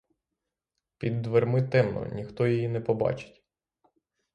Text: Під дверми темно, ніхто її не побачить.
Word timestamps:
Під 0.97 1.21
дверми 1.21 1.61
темно, 1.61 2.05
ніхто 2.05 2.47
її 2.47 2.67
не 2.67 2.81
побачить. 2.81 3.43